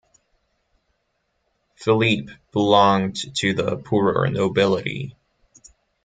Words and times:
Philippe 1.75 2.33
belonged 2.51 3.35
to 3.35 3.53
the 3.53 3.77
poorer 3.77 4.27
nobility. 4.29 5.15